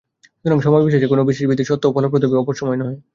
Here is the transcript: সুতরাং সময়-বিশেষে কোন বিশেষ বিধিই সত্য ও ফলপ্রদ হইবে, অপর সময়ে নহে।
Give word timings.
সুতরাং 0.35 0.59
সময়-বিশেষে 0.61 1.07
কোন 1.07 1.19
বিশেষ 1.23 1.45
বিধিই 1.47 1.69
সত্য 1.69 1.83
ও 1.87 1.95
ফলপ্রদ 1.95 2.21
হইবে, 2.23 2.37
অপর 2.37 2.55
সময়ে 2.55 2.79
নহে। 2.79 2.95